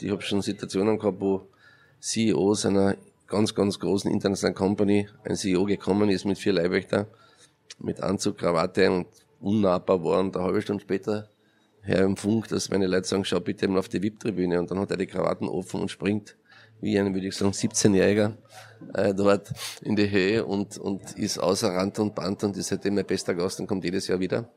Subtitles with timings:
[0.00, 1.48] Ich habe schon Situationen gehabt, wo
[2.00, 2.96] CEOs einer
[3.28, 7.06] ganz, ganz großen internationalen Company, ein CEO gekommen ist mit vier Leibwächter,
[7.78, 9.06] mit Anzug, Krawatte und
[9.40, 11.28] unnahbar war eine halbe Stunde später
[11.82, 14.80] her im Funk, dass meine Leute sagen, schau bitte mal auf die VIP-Tribüne und dann
[14.80, 16.36] hat er die Krawatten offen und springt
[16.80, 18.32] wie ein, würde ich sagen, 17-Jähriger
[18.94, 19.52] äh, dort
[19.82, 23.34] in die Höhe und, und ist außer Rand und Band und ist seitdem mein bester
[23.34, 24.50] Gast und kommt jedes Jahr wieder.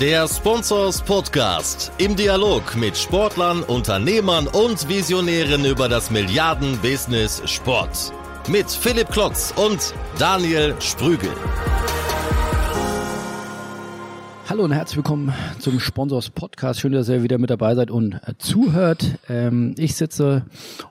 [0.00, 8.12] Der Sponsors Podcast im Dialog mit Sportlern, Unternehmern und Visionären über das Milliarden-Business Sport.
[8.48, 11.30] Mit Philipp Klotz und Daniel Sprügel.
[14.46, 16.78] Hallo und herzlich willkommen zum Sponsors Podcast.
[16.78, 19.18] Schön, dass ihr wieder mit dabei seid und äh, zuhört.
[19.30, 20.44] Ähm, ich sitze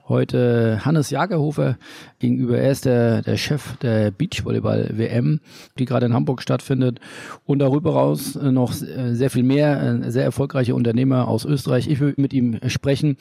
[0.08, 1.78] heute Hannes Jagerhofer
[2.18, 2.58] gegenüber.
[2.58, 5.38] Er ist der, der Chef der Beachvolleyball WM,
[5.78, 6.98] die gerade in Hamburg stattfindet.
[7.44, 11.86] Und darüber raus äh, noch äh, sehr viel mehr, sehr erfolgreiche Unternehmer aus Österreich.
[11.86, 13.16] Ich will mit ihm sprechen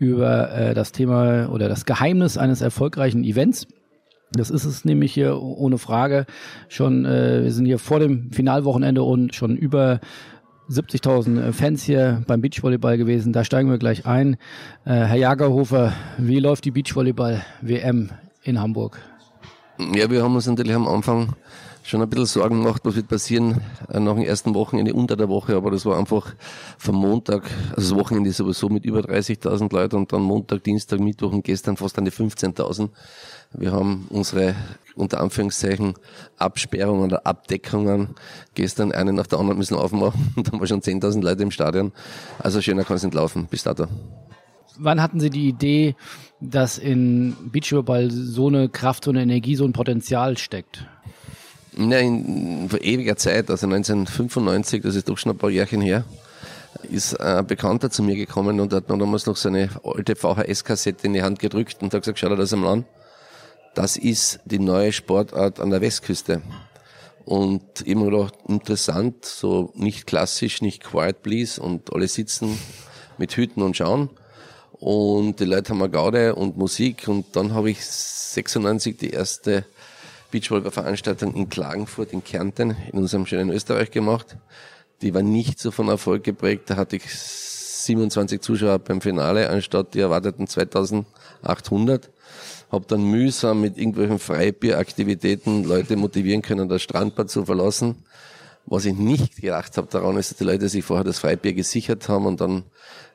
[0.00, 3.68] über das Thema oder das Geheimnis eines erfolgreichen Events.
[4.32, 6.26] Das ist es nämlich hier ohne Frage.
[6.68, 10.00] Schon, äh, wir sind hier vor dem Finalwochenende und schon über
[10.68, 13.32] 70.000 äh, Fans hier beim Beachvolleyball gewesen.
[13.32, 14.34] Da steigen wir gleich ein.
[14.84, 18.10] Äh, Herr Jagerhofer, wie läuft die Beachvolleyball-WM
[18.42, 19.00] in Hamburg?
[19.94, 21.34] Ja, wir haben uns natürlich am Anfang
[21.86, 25.28] schon ein bisschen Sorgen gemacht, was wird passieren äh, nach dem ersten Wochenende unter der
[25.28, 26.34] Woche, aber das war einfach
[26.78, 27.44] vom Montag,
[27.76, 31.76] also das Wochenende sowieso mit über 30.000 Leuten und dann Montag, Dienstag, Mittwoch und gestern
[31.76, 32.88] fast an die 15.000.
[33.52, 34.56] Wir haben unsere
[34.96, 35.94] unter Anführungszeichen
[36.38, 38.14] Absperrungen oder Abdeckungen
[38.54, 40.32] gestern eine nach der anderen müssen aufmachen.
[40.36, 41.92] Da haben wir schon 10.000 Leute im Stadion.
[42.38, 43.86] Also schöner kann es nicht laufen bis dato.
[44.78, 45.94] Wann hatten Sie die Idee,
[46.40, 50.86] dass in Beachvolleyball so eine Kraft, so eine Energie, so ein Potenzial steckt?
[51.78, 56.04] Ja, in, vor ewiger Zeit, also 1995, das ist doch schon ein paar Jährchen her,
[56.90, 61.12] ist ein Bekannter zu mir gekommen und hat mir damals noch seine alte VHS-Kassette in
[61.12, 62.84] die Hand gedrückt und hat gesagt, schau dir das einmal an
[63.76, 66.40] das ist die neue Sportart an der Westküste.
[67.26, 72.58] Und immer noch interessant, so nicht klassisch, nicht quiet please und alle sitzen
[73.18, 74.08] mit Hüten und schauen.
[74.72, 79.66] Und die Leute haben eine Gaude und Musik und dann habe ich 96 die erste
[80.30, 84.36] Beachvolleyball-Veranstaltung in Klagenfurt in Kärnten in unserem schönen Österreich gemacht.
[85.02, 86.70] Die war nicht so von Erfolg geprägt.
[86.70, 92.10] Da hatte ich 27 Zuschauer beim Finale anstatt die erwarteten 2800
[92.70, 98.04] habe dann mühsam mit irgendwelchen Freibieraktivitäten Leute motivieren können, das Strandbad zu verlassen.
[98.66, 102.08] Was ich nicht gedacht habe daran, ist, dass die Leute sich vorher das Freibier gesichert
[102.08, 102.64] haben und dann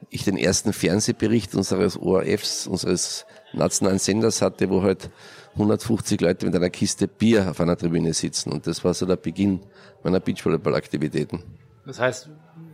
[0.09, 5.09] ich den ersten Fernsehbericht unseres ORFs, unseres nationalen Senders hatte, wo halt
[5.53, 8.51] 150 Leute mit einer Kiste Bier auf einer Tribüne sitzen.
[8.51, 9.61] Und das war so der Beginn
[10.03, 11.43] meiner Beachvolleyball-Aktivitäten.
[11.85, 12.29] Das heißt,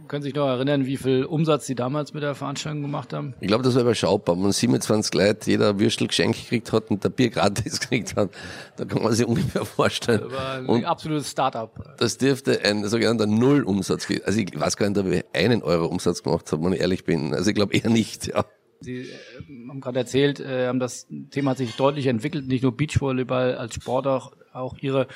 [0.08, 3.34] können Sie sich noch erinnern, wie viel Umsatz Sie damals mit der Veranstaltung gemacht haben?
[3.40, 4.36] Ich glaube, das war überschaubar.
[4.42, 8.30] Wenn 27 Leute jeder Würstel geschenkt gekriegt hat und der Bier gratis gekriegt hat,
[8.76, 10.22] da kann man sich ungefähr vorstellen.
[10.22, 11.96] Das war ein und absolutes Start-up.
[11.98, 14.24] Das dürfte ein sogenannter Null-Umsatz geben.
[14.26, 17.04] Also ich weiß gar nicht, ob ich einen Euro Umsatz gemacht habe, wenn ich ehrlich
[17.04, 17.34] bin.
[17.34, 18.46] Also ich glaube eher nicht, ja.
[18.80, 23.56] Sie äh, haben gerade erzählt, äh, das Thema hat sich deutlich entwickelt, nicht nur Beachvolleyball
[23.56, 25.08] als Sport, auch, auch Ihre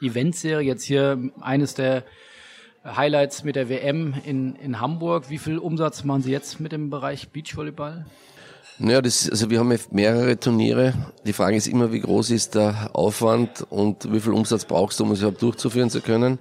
[0.00, 0.66] Eventserie.
[0.66, 2.04] Jetzt hier eines der
[2.84, 5.30] Highlights mit der WM in, in Hamburg.
[5.30, 8.06] Wie viel Umsatz machen Sie jetzt mit dem Bereich Beachvolleyball?
[8.80, 10.94] Naja, das, also wir haben mehrere Turniere.
[11.26, 15.04] Die Frage ist immer, wie groß ist der Aufwand und wie viel Umsatz brauchst du,
[15.04, 16.38] um es überhaupt durchzuführen zu können.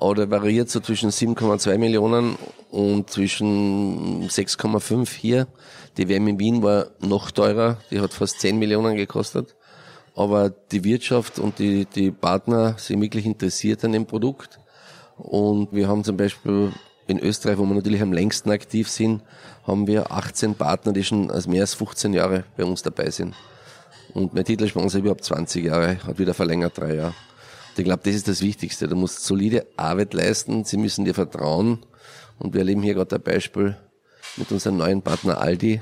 [0.00, 2.36] Aber der variiert so zwischen 7,2 Millionen
[2.70, 5.46] und zwischen 6,5 hier.
[5.98, 9.54] Die WM in Wien war noch teurer, die hat fast 10 Millionen gekostet.
[10.16, 14.58] Aber die Wirtschaft und die, die Partner sind wirklich interessiert an dem Produkt.
[15.18, 16.72] Und wir haben zum Beispiel
[17.06, 19.22] in Österreich, wo wir natürlich am längsten aktiv sind,
[19.66, 23.34] haben wir 18 Partner, die schon als mehr als 15 Jahre bei uns dabei sind.
[24.14, 27.14] Und mein Titelsponsor überhaupt 20 Jahre, hat wieder verlängert drei Jahre.
[27.80, 28.88] Ich glaube, das ist das Wichtigste.
[28.88, 31.78] Du musst solide Arbeit leisten, sie müssen dir vertrauen.
[32.38, 33.74] Und wir erleben hier gerade ein Beispiel
[34.36, 35.80] mit unserem neuen Partner Aldi,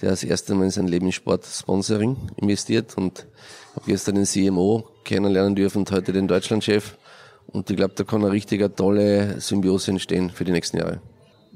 [0.00, 3.28] der das erste Mal in sein Leben in Sportsponsoring investiert und
[3.76, 6.98] habe gestern den CMO kennenlernen dürfen und heute den Deutschlandchef.
[7.46, 11.00] Und ich glaube, da kann eine richtige tolle Symbiose entstehen für die nächsten Jahre.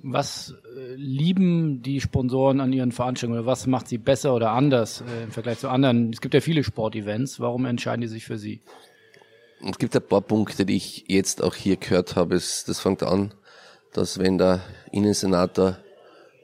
[0.00, 5.00] Was äh, lieben die Sponsoren an ihren Veranstaltungen oder was macht sie besser oder anders
[5.00, 6.12] äh, im Vergleich zu anderen?
[6.12, 7.40] Es gibt ja viele Sportevents.
[7.40, 8.60] Warum entscheiden die sich für sie?
[9.64, 12.34] Es gibt ein paar Punkte, die ich jetzt auch hier gehört habe.
[12.34, 13.32] Es, das fängt an,
[13.92, 14.60] dass wenn der
[14.92, 15.78] Innensenator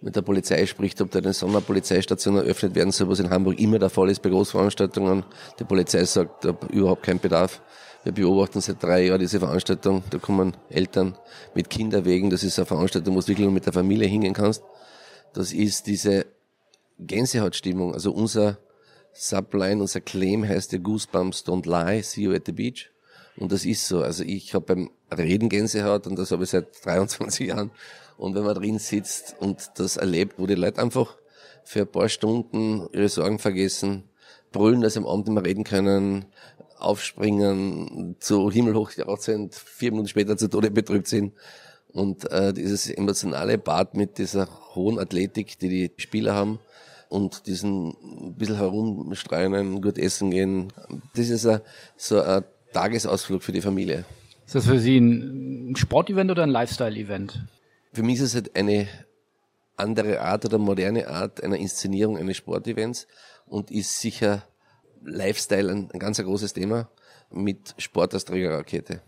[0.01, 3.79] mit der Polizei spricht, ob da eine Sonderpolizeistation eröffnet werden soll, was in Hamburg immer
[3.79, 5.25] der Fall ist bei Großveranstaltungen.
[5.59, 7.61] Die Polizei sagt, da überhaupt kein Bedarf.
[8.03, 10.03] Wir beobachten seit drei Jahren diese Veranstaltung.
[10.11, 11.17] Da kommen Eltern
[11.55, 12.31] mit Kinderwegen.
[12.31, 14.63] Das ist eine Veranstaltung, wo du wirklich nur mit der Familie hingehen kannst.
[15.35, 16.27] Das ist diese
[16.99, 17.95] Gänsehautstimmung.
[17.95, 18.59] Also unser
[19.13, 22.92] Subline, unser Claim heißt ja Goosebumps don't lie, see you at the beach.
[23.37, 24.03] Und das ist so.
[24.03, 27.71] Also ich habe beim Reden Gänsehaut und das habe ich seit 23 Jahren.
[28.17, 31.17] Und wenn man drin sitzt und das erlebt, wo die Leute einfach
[31.65, 34.05] für ein paar Stunden ihre Sorgen vergessen,
[34.53, 36.27] brüllen, dass sie am Abend mehr reden können,
[36.79, 41.33] aufspringen, zu himmelhoch jauchzend, sind, vier Minuten später zu Tode betrübt sind.
[41.93, 46.59] Und äh, dieses emotionale Bad mit dieser hohen Athletik, die die Spieler haben,
[47.09, 50.73] und diesen ein bisschen herumstreuen, gut essen gehen,
[51.15, 51.47] das ist
[51.99, 54.05] so ein Tagesausflug für die Familie.
[54.47, 57.45] Ist das für Sie ein Sportevent oder ein Lifestyle-Event?
[57.93, 58.89] Für mich ist es halt eine
[59.77, 63.07] andere Art oder moderne Art einer Inszenierung eines Sportevents
[63.47, 64.45] und ist sicher
[65.05, 66.89] Lifestyle ein, ein ganz großes Thema
[67.31, 69.03] mit Sport als Trägerrakete.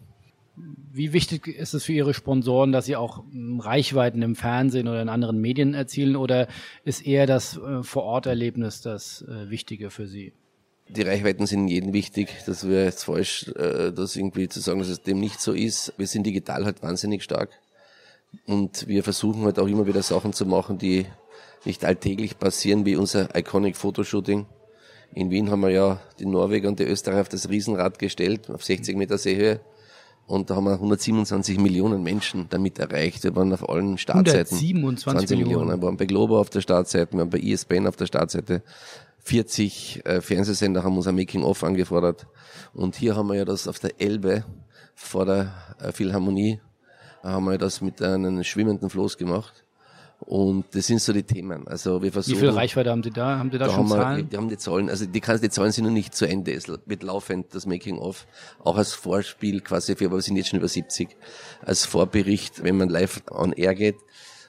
[0.57, 5.03] Wie wichtig ist es für Ihre Sponsoren, dass Sie auch hm, Reichweiten im Fernsehen oder
[5.03, 6.47] in anderen Medien erzielen oder
[6.85, 10.33] ist eher das äh, Vororterlebnis das äh, Wichtige für Sie?
[10.89, 12.29] Die Reichweiten sind jedem wichtig.
[12.47, 15.95] Das wäre jetzt falsch, äh, das irgendwie zu sagen, dass es dem nicht so ist.
[15.97, 17.51] Wir sind digital halt wahnsinnig stark
[18.47, 21.07] und wir versuchen halt auch immer wieder Sachen zu machen, die
[21.65, 24.47] nicht alltäglich passieren, wie unser Iconic Fotoshooting.
[25.15, 28.65] In Wien haben wir ja die Norweger und die Österreicher auf das Riesenrad gestellt, auf
[28.65, 29.61] 60 Meter Seehöhe.
[30.27, 33.25] Und da haben wir 127 Millionen Menschen damit erreicht.
[33.25, 34.57] Wir waren auf allen Startseiten.
[34.57, 35.69] 127 Millionen.
[35.69, 38.63] Wir waren bei Globo auf der Startseite, wir waren bei ESPN auf der Startseite.
[39.25, 42.27] 40 äh, Fernsehsender haben unser Making-of angefordert.
[42.73, 44.45] Und hier haben wir ja das auf der Elbe
[44.95, 46.61] vor der äh, Philharmonie,
[47.23, 49.65] haben wir das mit einem schwimmenden Floß gemacht.
[50.21, 51.67] Und das sind so die Themen.
[51.69, 52.37] Also wir versuchen.
[52.37, 53.39] Wie viel Reichweite haben Sie da?
[53.39, 54.17] Haben Sie da, da schon haben Zahlen?
[54.17, 56.53] Wir, die haben die Zahlen, also die, die Zahlen sind noch nicht zu Ende.
[56.53, 58.27] Es wird laufend das Making of,
[58.63, 61.17] auch als Vorspiel quasi für, aber wir sind jetzt schon über 70,
[61.63, 63.97] als Vorbericht, wenn man live on air geht.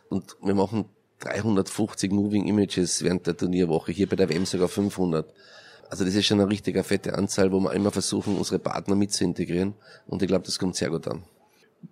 [0.10, 0.86] Und wir machen
[1.20, 5.32] 350 Moving Images während der Turnierwoche, hier bei der WM sogar 500.
[5.90, 9.14] Also das ist schon eine richtige fette Anzahl, wo wir immer versuchen, unsere Partner mit
[9.14, 9.76] zu integrieren.
[10.08, 11.24] Und ich glaube, das kommt sehr gut an.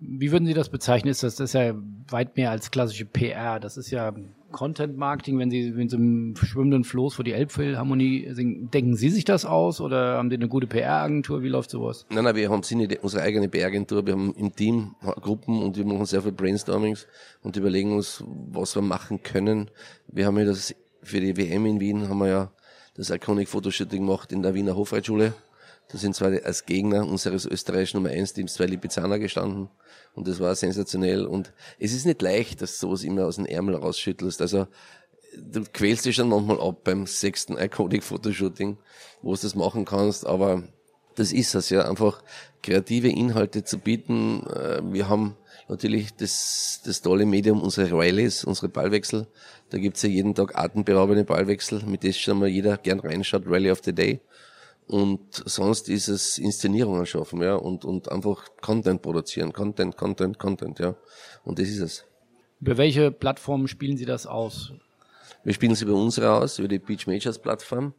[0.00, 1.10] Wie würden Sie das bezeichnen?
[1.10, 1.74] Ist das, das ist ja
[2.08, 3.60] weit mehr als klassische PR.
[3.60, 4.12] Das ist ja
[4.52, 8.70] Content Marketing, wenn Sie, wenn Sie im schwimmenden Floß vor die Elbphilharmonie singen.
[8.70, 11.42] Denken Sie sich das aus oder haben Sie eine gute PR-Agentur?
[11.42, 12.06] Wie läuft sowas?
[12.10, 14.06] Nein, nein, wir haben nicht unsere eigene PR-Agentur.
[14.06, 17.06] Wir haben im Team Gruppen und wir machen sehr viel Brainstormings
[17.42, 19.70] und überlegen uns, was wir machen können.
[20.06, 22.50] Wir haben ja das für die WM in Wien haben wir ja
[22.96, 25.34] das Iconic Fotoshooting gemacht in der Wiener Hofreitschule.
[25.88, 29.68] Da sind zwei als Gegner unseres österreichischen Nummer 1 Teams zwei Lipizzaner gestanden.
[30.14, 31.26] Und das war sensationell.
[31.26, 34.40] Und es ist nicht leicht, dass du sowas immer aus dem Ärmel rausschüttelst.
[34.40, 34.66] Also,
[35.36, 38.78] du quälst dich schon manchmal ab beim sechsten Iconic Fotoshooting,
[39.22, 40.26] wo du das machen kannst.
[40.26, 40.62] Aber
[41.14, 42.22] das ist es ja, einfach
[42.62, 44.46] kreative Inhalte zu bieten.
[44.46, 45.36] Äh, wir haben
[45.68, 49.26] natürlich das, das tolle Medium, unsere Rallies, unsere Ballwechsel.
[49.70, 53.70] Da gibt's ja jeden Tag atemberaubende Ballwechsel, mit denen schon mal jeder gern reinschaut, Rally
[53.70, 54.20] of the Day.
[54.86, 59.52] Und sonst ist es Inszenierungen schaffen, ja, und, und einfach Content produzieren.
[59.52, 60.94] Content, Content, Content, ja.
[61.42, 62.04] Und das ist es.
[62.60, 64.72] Über welche Plattformen spielen Sie das aus?
[65.42, 67.94] Wir spielen es über unsere aus, über die Beach Majors Plattform.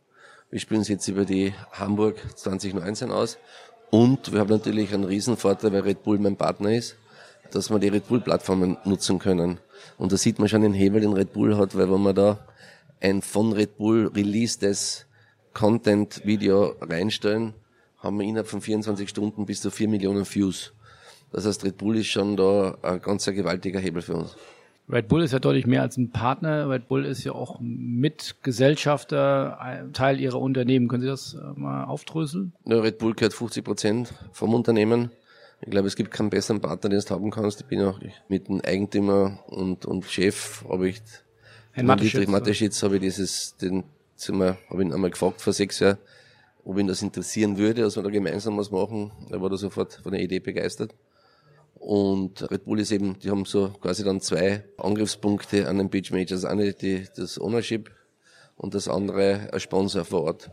[0.49, 3.37] Wir spielen es jetzt über die Hamburg 2019 aus.
[3.89, 6.97] Und wir haben natürlich einen Riesenvorteil, weil Red Bull mein Partner ist,
[7.51, 9.59] dass wir die Red Bull Plattformen nutzen können.
[9.97, 12.47] Und da sieht man schon den Hebel, den Red Bull hat, weil wenn man da
[12.99, 15.05] ein von Red Bull Release des
[15.55, 17.55] Content-Video reinstellen,
[17.97, 20.73] haben wir innerhalb von 24 Stunden bis zu 4 Millionen Views.
[21.31, 24.35] Das heißt, Red Bull ist schon da ein ganz gewaltiger Hebel für uns.
[24.87, 26.69] Red Bull ist ja deutlich mehr als ein Partner.
[26.69, 30.87] Red Bull ist ja auch Mitgesellschafter, Teil ihrer Unternehmen.
[30.87, 32.53] Können Sie das äh, mal aufdröseln?
[32.65, 35.09] Ja, Red Bull gehört 50 Prozent vom Unternehmen.
[35.61, 37.61] Ich glaube, es gibt keinen besseren Partner, den du haben kannst.
[37.61, 41.01] Ich bin auch mit dem Eigentümer und, und Chef, habe ich,
[41.71, 43.85] Herrn Mateschitz, Mateschitz habe ich dieses, den
[44.17, 45.97] habe ich ihn einmal gefragt vor sechs Jahren,
[46.63, 49.11] ob ihn das interessieren würde, dass wir da gemeinsam was machen.
[49.29, 50.95] Er war da sofort von der Idee begeistert.
[51.75, 56.11] Und Red Bull ist eben, die haben so quasi dann zwei Angriffspunkte an den Beach
[56.11, 56.41] Majors.
[56.41, 57.91] Das eine die, das Ownership
[58.55, 60.49] und das andere ein Sponsor vor Ort.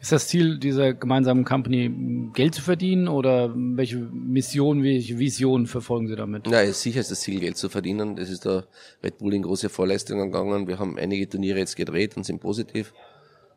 [0.00, 6.08] Ist das Ziel dieser gemeinsamen Company, Geld zu verdienen oder welche Mission, welche Vision verfolgen
[6.08, 6.46] Sie damit?
[6.46, 8.16] Ja, sicher ist das Ziel, Geld zu verdienen.
[8.16, 8.64] Das ist da
[9.04, 10.66] Red Bull in große Vorleistungen gegangen.
[10.66, 12.94] Wir haben einige Turniere jetzt gedreht und sind positiv.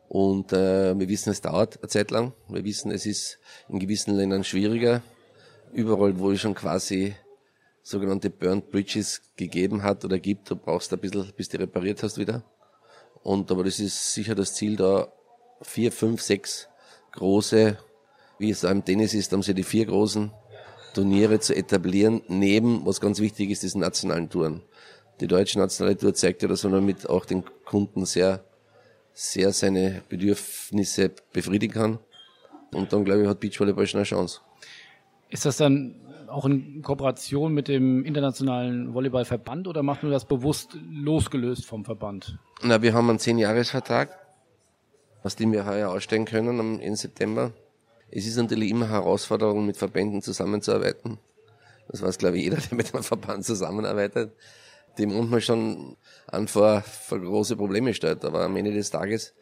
[0.10, 2.34] Und äh, wir wissen, es dauert eine Zeit lang.
[2.50, 5.02] Wir wissen, es ist in gewissen Ländern schwieriger.
[5.72, 7.16] Überall, wo es schon quasi
[7.84, 12.04] sogenannte Burnt Bridges gegeben hat oder gibt, da brauchst du ein bisschen, bis du repariert
[12.04, 12.44] hast wieder.
[13.24, 15.08] Und aber das ist sicher das Ziel, da
[15.64, 16.68] vier, fünf, sechs
[17.14, 17.78] große,
[18.40, 20.32] wie es im Tennis ist, haben sie die vier großen
[20.94, 24.62] Turniere zu etablieren, neben, was ganz wichtig ist, diesen nationalen Touren.
[25.20, 28.44] Die deutsche nationale Tour zeigt ja, dass man damit auch den Kunden sehr
[29.14, 32.00] sehr seine Bedürfnisse befriedigen kann.
[32.74, 34.42] Und dann, glaube ich, hat Beachvolleyball schon eine Chance.
[35.30, 35.96] Ist das dann
[36.28, 42.40] auch in Kooperation mit dem internationalen Volleyballverband oder macht man das bewusst losgelöst vom Verband?
[42.64, 44.10] Na, wir haben einen Zehn-Jahres-Vertrag,
[45.24, 47.02] aus dem wir heuer aussteigen können am 1.
[47.02, 47.52] September.
[48.12, 51.18] Es ist natürlich immer Herausforderung, mit Verbänden zusammenzuarbeiten.
[51.90, 54.34] Das weiß, glaube ich, jeder, der mit einem Verband zusammenarbeitet,
[54.98, 58.24] dem manchmal schon an vor, vor große Probleme stellt.
[58.26, 59.34] Aber am Ende des Tages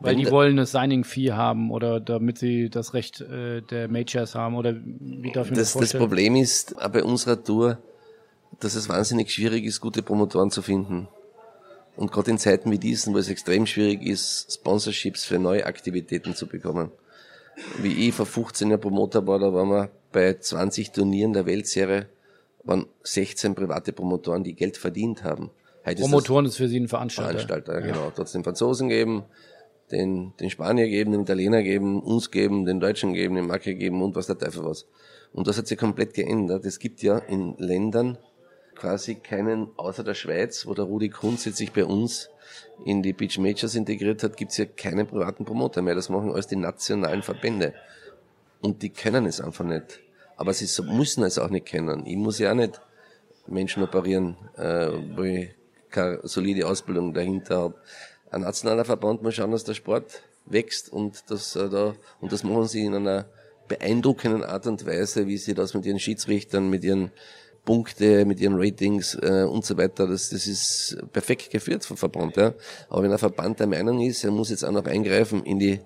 [0.00, 4.56] weil die wollen eine Signing-Fee haben oder damit sie das Recht äh, der Majors haben
[4.56, 7.78] oder wie darf ich mir das, das Das Problem ist bei unserer Tour,
[8.60, 11.08] dass es wahnsinnig schwierig ist, gute Promotoren zu finden.
[11.96, 16.34] Und gerade in Zeiten wie diesen, wo es extrem schwierig ist, Sponsorships für neue Aktivitäten
[16.34, 16.90] zu bekommen.
[17.78, 22.06] Wie ich vor 15 Jahren Promoter war, da waren wir bei 20 Turnieren der Weltserie,
[22.64, 25.50] waren 16 private Promotoren, die Geld verdient haben.
[25.86, 27.46] Heute Promotoren ist, ist, für Sie ein Veranstalter.
[27.46, 27.92] Veranstalter, ja.
[27.92, 28.10] genau.
[28.10, 29.24] Den Franzosen geben,
[29.90, 34.02] den, den Spanier geben, den Italiener geben, uns geben, den Deutschen geben, den Macke geben
[34.02, 34.86] und was der Teufel was.
[35.32, 36.66] Und das hat sich komplett geändert.
[36.66, 38.18] Es gibt ja in Ländern
[38.76, 42.30] quasi keinen, außer der Schweiz, wo der Rudi Kunz sich bei uns
[42.84, 45.94] in die Beach Majors integriert hat, gibt es ja keinen privaten Promoter mehr.
[45.94, 47.74] Das machen alles die nationalen Verbände.
[48.60, 50.00] Und die können es einfach nicht.
[50.36, 52.06] Aber sie müssen es auch nicht kennen.
[52.06, 52.80] Ich muss ja auch nicht
[53.46, 55.50] Menschen operieren, äh, wo ich
[55.90, 57.74] keine solide Ausbildung dahinter habe
[58.30, 62.44] ein nationaler Verband muss schauen, dass der Sport wächst und das äh, da und das
[62.44, 63.26] machen sie in einer
[63.68, 67.10] beeindruckenden Art und Weise, wie sie das mit ihren Schiedsrichtern, mit ihren
[67.66, 70.06] Punkte, mit ihren Ratings äh, und so weiter.
[70.06, 72.36] Das, das ist perfekt geführt vom Verband.
[72.36, 72.54] Ja.
[72.88, 75.80] Aber wenn ein Verband der Meinung ist, er muss jetzt auch noch eingreifen in die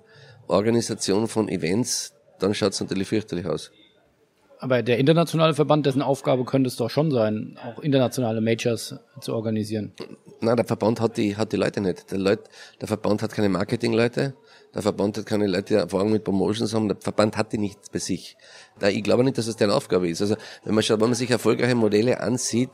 [0.47, 3.73] Organisation von Events, dann schaut es natürlich fürchterlich aus.
[4.61, 9.35] Aber der internationale Verband, dessen Aufgabe könnte es doch schon sein, auch internationale Majors zu
[9.35, 9.95] organisieren.
[10.41, 12.11] Nein, der Verband hat die, hat die Leute nicht.
[12.11, 12.41] Der, Leut,
[12.81, 14.35] der Verband hat keine Marketingleute.
[14.75, 16.89] Der Verband hat keine Leute, die Erfahrung mit Promotions haben.
[16.89, 18.37] Der Verband hat die nicht bei sich.
[18.79, 20.21] Da, ich glaube nicht, dass es deren Aufgabe ist.
[20.23, 22.71] Also, wenn man schaut, wenn man sich erfolgreiche Modelle ansieht,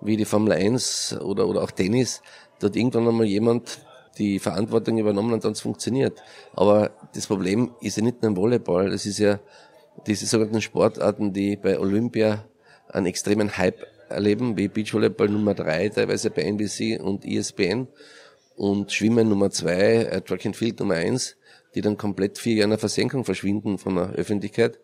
[0.00, 2.22] wie die Formel 1 oder, oder auch Tennis,
[2.60, 3.78] dort irgendwann einmal jemand
[4.18, 6.22] die Verantwortung übernommen und dann funktioniert.
[6.54, 8.90] Aber das Problem ist ja nicht nur im Volleyball.
[8.90, 9.40] Das ist ja
[10.06, 12.44] diese sogenannten Sportarten, die bei Olympia
[12.88, 17.88] einen extremen Hype erleben, wie Beachvolleyball Nummer drei teilweise bei NBC und ESPN
[18.56, 21.36] und Schwimmen Nummer zwei, äh, Track and Field Nummer eins,
[21.74, 24.78] die dann komplett vier Jahre in der Versenkung verschwinden von der Öffentlichkeit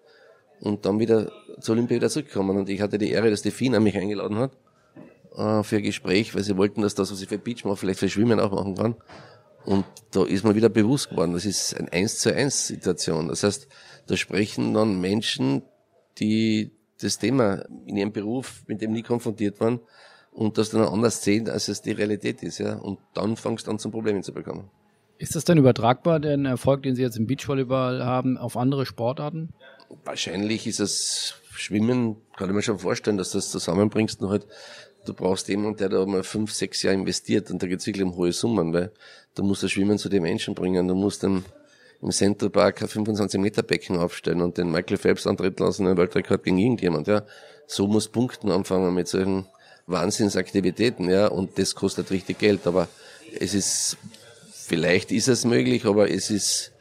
[0.61, 2.57] und dann wieder zur Olympia wieder zurückkommen.
[2.57, 4.53] Und ich hatte die Ehre, dass die FINA mich eingeladen hat
[5.37, 8.01] äh, für ein Gespräch, weil sie wollten, dass das, was ich für Beach mache, vielleicht
[8.01, 8.97] für Schwimmen auch machen kann.
[9.65, 13.29] Und da ist mir wieder bewusst geworden, das ist eine eins zu eins Situation.
[13.29, 13.69] Das heißt,
[14.07, 15.63] da sprechen dann Menschen,
[16.19, 19.81] die das Thema in ihrem Beruf mit dem nie konfrontiert waren
[20.33, 22.77] und das dann anders sehen, als es die Realität ist, ja.
[22.77, 24.71] Und dann fangst du an, zum Problemen zu bekommen.
[25.19, 29.53] Ist das denn übertragbar, den Erfolg, den Sie jetzt im Beachvolleyball haben, auf andere Sportarten?
[30.05, 34.47] Wahrscheinlich ist es Schwimmen, kann ich mir schon vorstellen, dass du das zusammenbringst und halt,
[35.05, 38.05] du brauchst jemanden, der da mal fünf, sechs Jahre investiert und da geht es wirklich
[38.05, 38.93] um hohe Summen, weil
[39.35, 41.45] du musst das Schwimmen zu den Menschen bringen, du musst dann
[42.01, 45.99] im Central Park ein 25 Meter Becken aufstellen und den Michael Phelps antreten lassen, einen
[45.99, 47.25] Weltrekord gegen irgendjemand, ja.
[47.67, 49.47] So muss Punkten anfangen mit solchen
[49.87, 52.89] Wahnsinnsaktivitäten, ja, und das kostet richtig Geld, aber
[53.39, 53.97] es ist,
[54.53, 56.73] vielleicht ist es möglich, aber es ist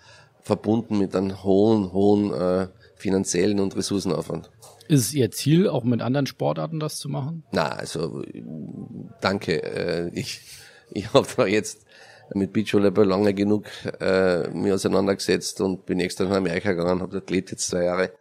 [0.42, 4.50] verbunden mit einem hohen, hohen äh, finanziellen und Ressourcenaufwand.
[4.88, 7.44] Ist es Ihr Ziel, auch mit anderen Sportarten das zu machen?
[7.52, 8.24] Na, also
[9.22, 9.62] danke.
[9.62, 10.42] Äh, ich
[10.92, 11.86] ich habe da jetzt
[12.34, 13.66] mit Beachvolleyball lange genug
[14.00, 18.12] äh, mir auseinandergesetzt und bin extra nach Amerika gegangen, habe dort gelebt jetzt zwei Jahre.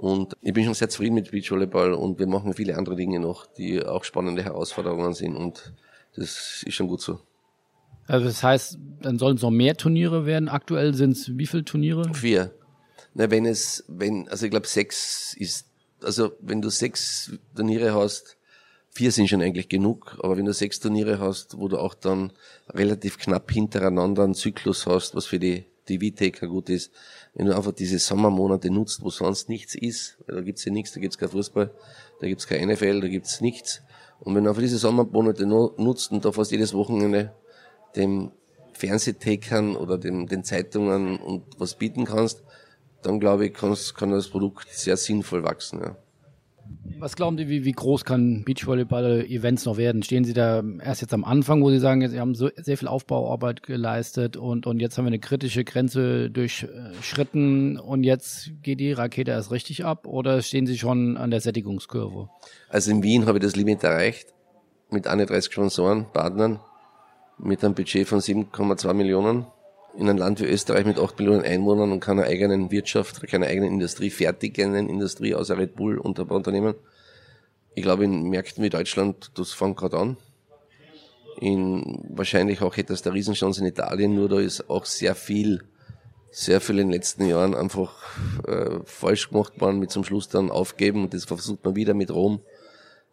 [0.00, 3.44] Und ich bin schon sehr zufrieden mit Beachvolleyball und wir machen viele andere Dinge noch,
[3.44, 5.74] die auch spannende Herausforderungen sind und
[6.16, 7.20] das ist schon gut so.
[8.06, 10.48] Also das heißt, dann sollen es noch mehr Turniere werden.
[10.48, 12.14] Aktuell sind es wie viele Turniere?
[12.14, 12.50] Vier.
[13.12, 15.66] Na, wenn es, wenn, also ich glaube sechs ist,
[16.02, 18.38] also wenn du sechs Turniere hast,
[18.88, 22.32] vier sind schon eigentlich genug, aber wenn du sechs Turniere hast, wo du auch dann
[22.70, 26.90] relativ knapp hintereinander einen Zyklus hast, was für die, die V-Taker gut ist,
[27.34, 30.92] wenn du einfach diese Sommermonate nutzt, wo sonst nichts ist, weil da gibt's ja nichts,
[30.92, 31.70] da gibt's kein Fußball,
[32.20, 33.82] da gibt's kein NFL, da gibt's nichts.
[34.20, 37.32] Und wenn du einfach diese Sommermonate nutzt und da fast jedes Wochenende
[37.96, 38.32] dem
[38.72, 42.42] Fernsehtakern oder dem, den Zeitungen und was bieten kannst,
[43.02, 43.70] dann glaube ich, kann
[44.10, 45.80] das Produkt sehr sinnvoll wachsen.
[45.80, 45.96] Ja.
[46.98, 50.02] Was glauben Sie, wie, wie groß kann Beachvolleyball-Events noch werden?
[50.02, 52.88] Stehen Sie da erst jetzt am Anfang, wo Sie sagen, Sie haben so, sehr viel
[52.88, 58.92] Aufbauarbeit geleistet und, und jetzt haben wir eine kritische Grenze durchschritten und jetzt geht die
[58.92, 62.28] Rakete erst richtig ab oder stehen Sie schon an der Sättigungskurve?
[62.68, 64.34] Also in Wien habe ich das Limit erreicht
[64.90, 66.60] mit 31 Sponsoren, Partnern.
[67.38, 69.46] mit einem Budget von 7,2 Millionen
[69.96, 73.72] in einem Land wie Österreich mit 8 Millionen Einwohnern und keiner eigenen Wirtschaft, keiner eigenen
[73.72, 76.74] Industrie, fertigen Industrie außer Red Bull und ein paar Unternehmen.
[77.74, 80.16] Ich glaube, in Märkten wie Deutschland, das fängt gerade an.
[81.40, 85.62] In, wahrscheinlich auch hätte es der Riesenchance in Italien, nur da ist auch sehr viel,
[86.30, 87.94] sehr viel in den letzten Jahren einfach
[88.46, 92.10] äh, falsch gemacht worden, mit zum Schluss dann aufgeben und das versucht man wieder mit
[92.10, 92.40] Rom,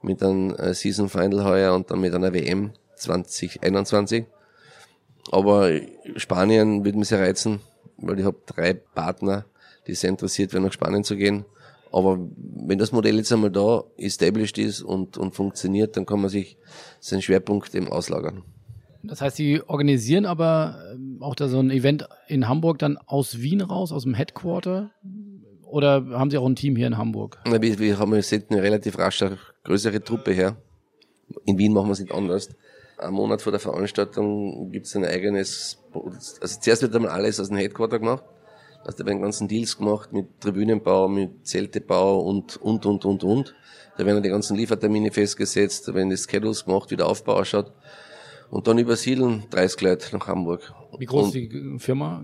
[0.01, 4.25] mit einem äh, Season Final heuer und dann mit einer WM 2021.
[5.31, 5.69] Aber
[6.15, 7.60] Spanien würde mich sehr reizen,
[7.98, 9.46] weil ich habe drei Partner,
[9.88, 11.46] die sehr interessiert wären, nach Spanien zu gehen.
[11.91, 16.29] Aber wenn das Modell jetzt einmal da established ist und, und funktioniert, dann kann man
[16.29, 16.57] sich
[17.00, 18.43] seinen Schwerpunkt eben auslagern.
[19.03, 23.39] Das heißt, Sie organisieren aber ähm, auch da so ein Event in Hamburg dann aus
[23.39, 24.91] Wien raus, aus dem Headquarter?
[25.63, 27.39] Oder haben Sie auch ein Team hier in Hamburg?
[27.46, 30.57] Na, wir, wir haben jetzt eine relativ rasche, größere Truppe her.
[31.46, 32.50] In Wien machen wir es nicht anders
[32.97, 35.79] einen Monat vor der Veranstaltung gibt es ein eigenes,
[36.41, 38.23] also zuerst wird einmal alles aus dem Headquarter gemacht.
[38.83, 43.55] Also da werden ganzen Deals gemacht mit Tribünenbau, mit Zeltebau und, und, und, und, und.
[43.97, 47.73] Da werden die ganzen Liefertermine festgesetzt, da werden die Schedules gemacht, wie der Aufbau ausschaut.
[48.49, 50.73] Und dann übersiedeln 30 Leute nach Hamburg.
[50.97, 52.23] Wie groß ist die Firma?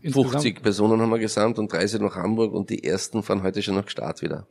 [0.00, 0.30] Insgesamt?
[0.30, 3.74] 50 Personen haben wir gesamt und 30 nach Hamburg und die ersten fahren heute schon
[3.74, 4.46] nach Start wieder.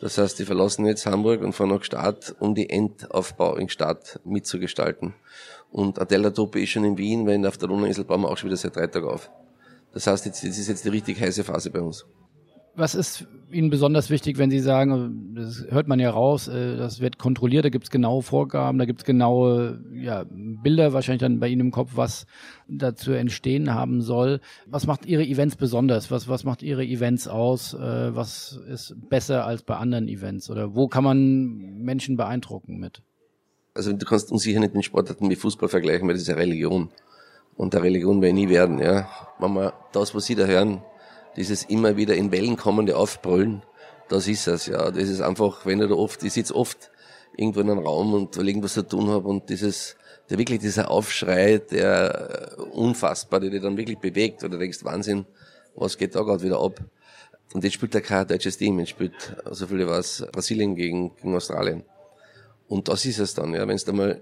[0.00, 4.20] Das heißt, die verlassen jetzt Hamburg und fahren nach Start, um die Endaufbau in Start
[4.24, 5.14] mitzugestalten.
[5.70, 8.50] Und Adela Tope ist schon in Wien, weil auf der Donauinsel bauen wir auch schon
[8.50, 9.30] wieder seit drei Tagen auf.
[9.92, 12.04] Das heißt, jetzt, jetzt ist jetzt die richtig heiße Phase bei uns.
[12.76, 17.00] Was ist Ihnen besonders wichtig, wenn Sie sagen, das hört man ja raus, äh, das
[17.00, 21.40] wird kontrolliert, da gibt es genaue Vorgaben, da gibt es genaue ja, Bilder wahrscheinlich dann
[21.40, 22.26] bei Ihnen im Kopf, was
[22.68, 24.40] dazu entstehen haben soll.
[24.66, 26.10] Was macht Ihre Events besonders?
[26.10, 27.72] Was, was macht Ihre Events aus?
[27.72, 30.50] Äh, was ist besser als bei anderen Events?
[30.50, 33.00] Oder wo kann man Menschen beeindrucken mit?
[33.74, 36.34] Also du kannst uns sicher nicht den Sportarten mit Fußball vergleichen, weil das ist ja
[36.34, 36.90] Religion.
[37.56, 39.08] Und der Religion will nie werden, ja.
[39.38, 40.82] Wenn wir das, was Sie da hören,
[41.36, 43.62] dieses immer wieder in Wellen kommende Aufbrüllen,
[44.08, 44.90] das ist es, ja.
[44.90, 46.90] Das ist einfach, wenn ich da oft, ich sitze oft
[47.36, 49.96] irgendwo in einem Raum und will irgendwas zu tun habe und dieses,
[50.30, 55.26] der wirklich dieser Aufschrei, der unfassbar, der dich dann wirklich bewegt, oder denkst, Wahnsinn,
[55.74, 56.80] was geht da gerade wieder ab?
[57.52, 61.34] Und jetzt spielt er kein deutsches Team, jetzt spielt, so viele was, Brasilien gegen, gegen
[61.34, 61.84] Australien.
[62.68, 64.20] Und das ist es dann, ja, wenn du mal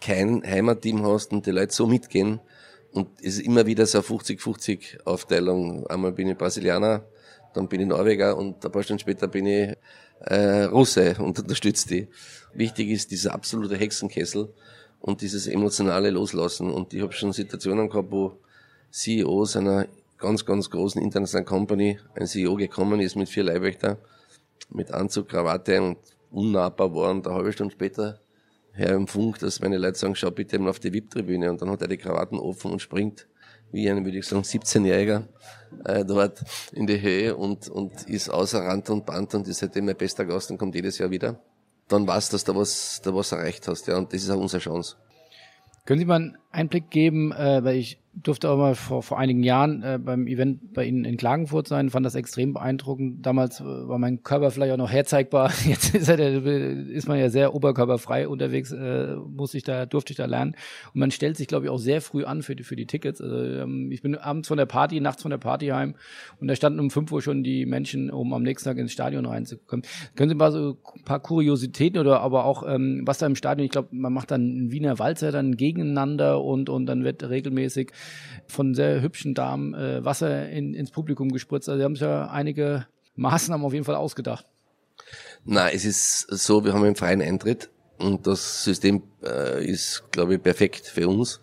[0.00, 2.40] kein Heimatteam hast und die Leute so mitgehen,
[2.92, 5.86] und es ist immer wieder so eine 50-50 Aufteilung.
[5.86, 7.04] Einmal bin ich Brasilianer,
[7.54, 9.76] dann bin ich Norweger und ein paar Stunden später bin ich
[10.20, 12.08] äh, Russe und unterstütze die.
[12.52, 14.52] Wichtig ist dieser absolute Hexenkessel
[15.00, 16.70] und dieses emotionale Loslassen.
[16.70, 18.38] Und ich habe schon Situationen gehabt, wo
[18.90, 19.86] CEOs einer
[20.18, 23.98] ganz, ganz großen internationalen Company, ein CEO gekommen ist mit vier Leibwächter,
[24.70, 25.98] mit Anzug, Krawatte und
[26.30, 28.20] unnahbar war und eine halbe Stunde später
[28.72, 31.70] her im Funk, dass meine Leute sagen, schau bitte mal auf die VIP-Tribüne und dann
[31.70, 33.26] hat er die Krawatten offen und springt
[33.72, 35.24] wie ein, würde ich sagen, 17-Jähriger
[35.84, 39.86] äh, dort in die Höhe und, und ist außer Rand und Band und ist seitdem
[39.86, 41.40] mein bester Gast und kommt jedes Jahr wieder.
[41.88, 44.40] Dann weißt du, dass du was, da was erreicht hast, ja, und das ist auch
[44.40, 44.96] unsere Chance.
[45.88, 49.98] Mal einen Einblick geben, äh, weil ich durfte auch mal vor, vor einigen Jahren äh,
[50.02, 53.24] beim Event bei Ihnen in Klagenfurt sein, fand das extrem beeindruckend.
[53.24, 55.52] Damals äh, war mein Körper vielleicht auch noch herzeigbar.
[55.64, 60.16] Jetzt ist, er, ist man ja sehr oberkörperfrei unterwegs, äh, muss ich da, durfte ich
[60.16, 60.56] da lernen.
[60.92, 63.20] Und man stellt sich, glaube ich, auch sehr früh an für die, für die Tickets.
[63.20, 65.94] Also, ähm, ich bin abends von der Party, nachts von der Party heim
[66.40, 69.24] und da standen um fünf Uhr schon die Menschen, um am nächsten Tag ins Stadion
[69.24, 69.86] reinzukommen.
[70.16, 73.64] Können Sie mal so ein paar Kuriositäten oder aber auch, ähm, was da im Stadion,
[73.64, 77.92] ich glaube, man macht dann einen Wiener Walzer dann gegeneinander und, und dann wird regelmäßig
[78.46, 81.68] von sehr hübschen Damen äh, Wasser in, ins Publikum gespritzt.
[81.68, 84.46] Also sie haben sich ja einige Maßnahmen auf jeden Fall ausgedacht.
[85.44, 90.34] Na, es ist so, wir haben einen freien Eintritt und das System äh, ist, glaube
[90.34, 91.40] ich, perfekt für uns.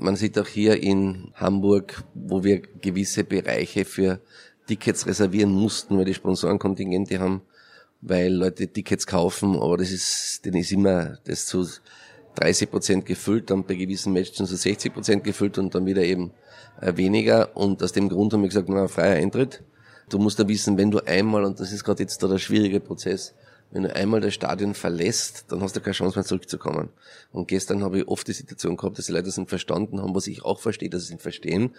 [0.00, 4.20] Man sieht auch hier in Hamburg, wo wir gewisse Bereiche für
[4.66, 7.42] Tickets reservieren mussten, weil die Sponsorenkontingente haben,
[8.00, 11.66] weil Leute Tickets kaufen, aber das ist, denen ist immer das zu
[12.38, 16.32] 30 Prozent gefüllt, dann bei gewissen Matches so 60 Prozent gefüllt und dann wieder eben
[16.80, 17.56] äh, weniger.
[17.56, 19.62] Und aus dem Grund haben wir gesagt, na, freier Eintritt.
[20.08, 22.80] Du musst da wissen, wenn du einmal, und das ist gerade jetzt da der schwierige
[22.80, 23.34] Prozess,
[23.70, 26.88] wenn du einmal das Stadion verlässt, dann hast du keine Chance mehr zurückzukommen.
[27.32, 30.26] Und gestern habe ich oft die Situation gehabt, dass die Leute sind verstanden haben, was
[30.26, 31.74] ich auch verstehe, dass sie ihn verstehen.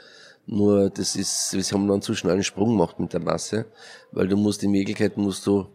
[0.46, 3.66] Nur das ist, wir haben dann zu schnell einen Sprung gemacht mit der Masse,
[4.12, 5.68] weil du musst in Wirklichkeit musst du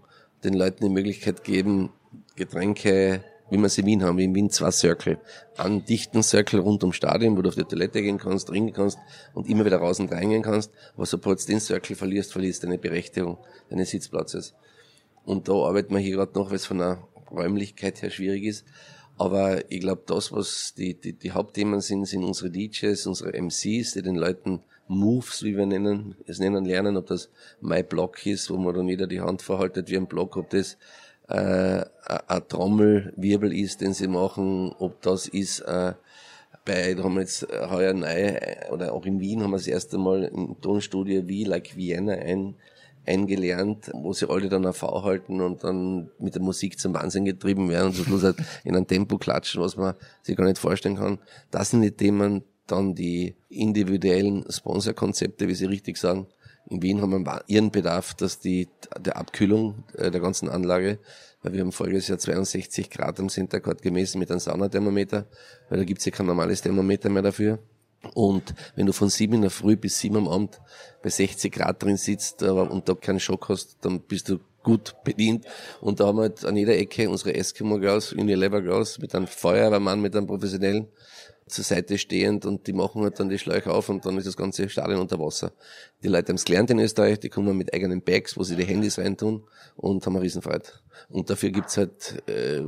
[0.44, 1.90] den Leuten die Möglichkeit geben,
[2.36, 5.18] Getränke, wie wir es in Wien haben, wie in Wien zwei Circle.
[5.56, 8.98] Einen dichten Circle rund ums Stadion, wo du auf die Toilette gehen kannst, trinken kannst
[9.34, 10.72] und immer wieder raus und reingehen kannst.
[10.94, 14.54] Aber sobald du den Circle verlierst, verlierst du deine Berechtigung deines Sitzplatzes.
[15.24, 18.64] Und da arbeiten wir hier gerade noch, weil es von der Räumlichkeit her schwierig ist.
[19.16, 23.92] Aber ich glaube, das, was die, die, die Hauptthemen sind, sind unsere DJs, unsere MCs,
[23.92, 27.30] die den Leuten Moves, wie wir nennen, es nennen lernen, ob das
[27.60, 30.76] My Block ist, wo man dann jeder die Hand verhaltet wie ein Block, ob das
[31.28, 31.84] äh,
[32.28, 35.94] ein Trommelwirbel ist, den sie machen, ob das ist äh,
[36.64, 38.38] bei, da haben wir jetzt heuer neu,
[38.70, 42.54] oder auch in Wien haben wir das erste Mal im Tonstudio wie Like Vienna ein,
[43.06, 47.24] eingelernt, wo sie alle dann auf V halten und dann mit der Musik zum Wahnsinn
[47.24, 50.58] getrieben werden und zum Schluss halt in ein Tempo klatschen, was man sich gar nicht
[50.58, 51.18] vorstellen kann.
[51.50, 56.26] Das sind die Themen, dann die individuellen Sponsorkonzepte, wie Sie richtig sagen.
[56.70, 60.98] In Wien haben wir ihren Bedarf, dass die der Abkühlung äh, der ganzen Anlage,
[61.42, 65.26] weil wir haben voriges Jahr 62 Grad am Centercourt gemessen mit einem Saunathermometer,
[65.68, 67.58] weil da gibt's ja kein normales Thermometer mehr dafür.
[68.14, 70.60] Und wenn du von sieben in der Früh bis sieben am Abend
[71.02, 75.46] bei 60 Grad drin sitzt und da keinen Schock hast, dann bist du gut bedient.
[75.80, 79.26] Und da haben wir halt an jeder Ecke unsere Eskimo Girls, Unilever Girls mit einem
[79.26, 80.88] Feuerwehrmann, mit einem professionellen
[81.46, 84.36] zur Seite stehend und die machen halt dann die Schläuche auf und dann ist das
[84.36, 85.52] ganze Stadion unter Wasser.
[86.02, 88.64] Die Leute haben es gelernt in Österreich, die kommen mit eigenen Bags, wo sie die
[88.64, 89.44] Handys reintun
[89.76, 90.68] und haben eine Riesenfreude.
[91.08, 92.62] Und dafür gibt's halt, äh,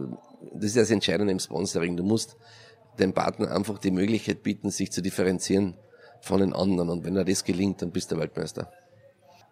[0.53, 1.97] das ist das Entscheidende im Sponsoring.
[1.97, 2.37] Du musst
[2.99, 5.77] dem Partner einfach die Möglichkeit bieten, sich zu differenzieren
[6.21, 6.91] von den anderen.
[6.91, 8.71] Und wenn er das gelingt, dann bist du Weltmeister.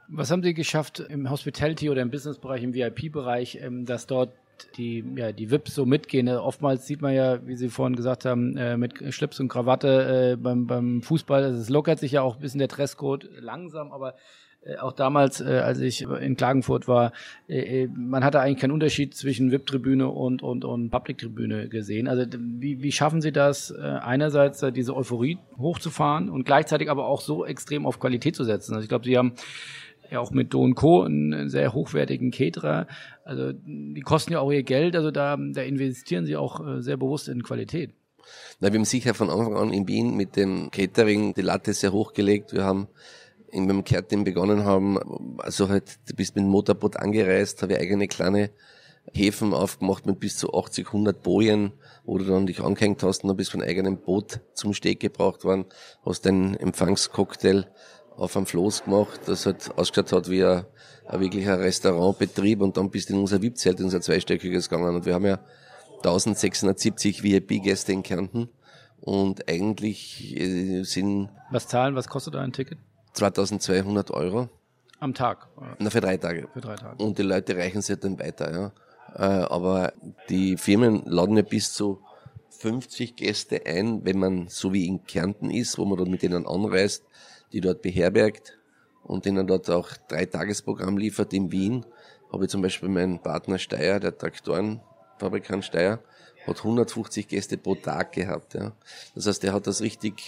[0.08, 4.34] Was haben Sie geschafft im Hospitality oder im Businessbereich, im VIP-Bereich, ähm, dass dort
[4.76, 6.28] die, ja, die VIPs so mitgehen.
[6.28, 10.36] Oftmals sieht man ja, wie Sie vorhin gesagt haben, äh, mit Schlips und Krawatte äh,
[10.36, 14.14] beim, beim Fußball, es lockert sich ja auch ein bisschen der Dresscode langsam, aber
[14.64, 17.12] äh, auch damals, äh, als ich in Klagenfurt war,
[17.48, 22.08] äh, äh man hatte eigentlich keinen Unterschied zwischen VIP-Tribüne und, und, und Public-Tribüne gesehen.
[22.08, 27.06] Also wie, wie schaffen Sie das, äh, einerseits äh, diese Euphorie hochzufahren und gleichzeitig aber
[27.06, 28.74] auch so extrem auf Qualität zu setzen?
[28.74, 29.34] Also ich glaube, Sie haben
[30.10, 31.02] ja auch mit Do Co.
[31.02, 32.86] einen sehr hochwertigen Caterer.
[33.24, 36.96] Also die kosten ja auch ihr Geld, also da, da investieren sie auch äh, sehr
[36.96, 37.92] bewusst in Qualität.
[38.60, 41.92] Na, wir haben sicher von Anfang an in Wien mit dem Catering die Latte sehr
[41.92, 42.52] hochgelegt.
[42.52, 42.88] Wir haben
[43.54, 44.98] wir mit Kehrteam begonnen haben,
[45.38, 48.50] also halt, du bist mit dem Motorboot angereist, habe ich eigene kleine
[49.12, 51.72] Häfen aufgemacht mit bis zu 80, 100 Bojen,
[52.04, 55.44] wo du dann dich angehängt hast und dann bist von eigenem Boot zum Steg gebraucht
[55.44, 55.66] worden,
[56.04, 57.66] hast deinen Empfangscocktail
[58.16, 60.64] auf einem Floß gemacht, das halt ausgeschaut hat wie ein,
[61.06, 65.06] ein wirklicher Restaurantbetrieb und dann bist du in unser VIP-Zelt, in unser zweistöckiges gegangen und
[65.06, 65.40] wir haben ja
[65.98, 68.48] 1670 VIP-Gäste in Kärnten
[69.00, 71.30] und eigentlich äh, sind...
[71.50, 72.78] Was zahlen, was kostet ein Ticket?
[73.14, 74.48] 2200 Euro.
[75.00, 75.48] Am Tag?
[75.78, 76.48] Na, für drei Tage.
[76.52, 77.02] Für drei Tage.
[77.02, 78.72] Und die Leute reichen sich dann weiter, ja.
[79.14, 79.92] Äh, aber
[80.28, 82.00] die Firmen laden ja bis zu
[82.58, 86.46] 50 Gäste ein, wenn man so wie in Kärnten ist, wo man dann mit denen
[86.46, 87.04] anreist,
[87.54, 88.58] die dort beherbergt
[89.04, 91.86] und denen dort auch drei Tagesprogramm liefert in Wien.
[92.32, 96.00] Habe ich zum Beispiel meinen Partner Steyr, der Traktorenfabrikant Steyr,
[96.46, 98.54] hat 150 Gäste pro Tag gehabt.
[98.54, 98.72] Ja.
[99.14, 100.22] Das heißt, der hat das richtig,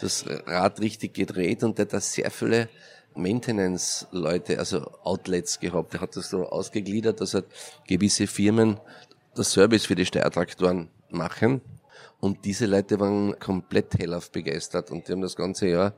[0.00, 2.68] das Rad richtig gedreht und der hat da sehr viele
[3.14, 5.92] Maintenance-Leute, also Outlets gehabt.
[5.92, 7.46] Der hat das so ausgegliedert, dass halt
[7.86, 8.78] gewisse Firmen
[9.34, 11.60] das Service für die Steuertraktoren machen.
[12.20, 15.94] Und diese Leute waren komplett hellauf begeistert und die haben das ganze Jahr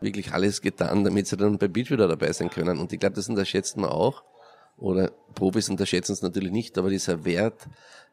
[0.00, 2.78] wirklich alles getan, damit sie dann bei Beach wieder dabei sein können.
[2.78, 4.22] Und ich glaube, das unterschätzt man auch.
[4.76, 7.66] Oder Profis unterschätzen es natürlich nicht, aber dieser Wert,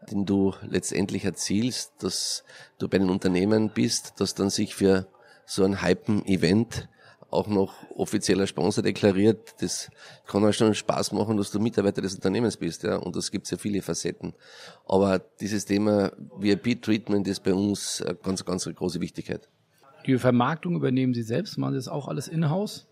[0.10, 2.43] den du letztendlich erzielst, dass
[2.80, 5.08] du bei einem Unternehmen bist, das dann sich für
[5.45, 6.89] so ein Hypen-Event
[7.30, 9.89] auch noch offizieller Sponsor deklariert, das
[10.26, 13.50] kann auch schon Spaß machen, dass du Mitarbeiter des Unternehmens bist, ja, und das gibt
[13.52, 14.34] ja viele Facetten.
[14.88, 19.50] Aber dieses Thema VIP-Treatment ist bei uns eine ganz, ganz große Wichtigkeit.
[20.06, 21.58] Die Vermarktung übernehmen Sie selbst?
[21.58, 22.88] Machen Sie das auch alles in-house?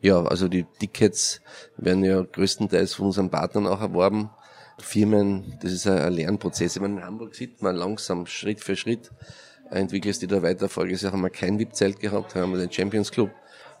[0.00, 1.40] Ja, also die Tickets
[1.76, 4.30] werden ja größtenteils von unseren Partnern auch erworben.
[4.78, 6.76] Firmen, das ist ein Lernprozess.
[6.76, 9.10] Ich meine, in Hamburg sieht man langsam Schritt für Schritt
[9.70, 10.68] entwickelst du da weiter.
[10.68, 13.30] Voriges Jahr haben wir kein VIP-Zelt gehabt, haben wir den Champions Club.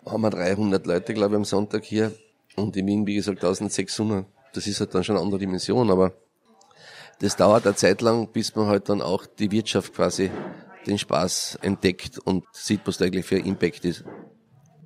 [0.04, 2.12] Haben wir 300 Leute, glaube ich, am Sonntag hier.
[2.56, 4.26] Und in Wien, wie gesagt, 1600.
[4.52, 6.12] Das ist halt dann schon eine andere Dimension, aber
[7.20, 10.30] das dauert eine Zeit lang, bis man halt dann auch die Wirtschaft quasi
[10.86, 14.04] den Spaß entdeckt und sieht, was da eigentlich für Impact ist.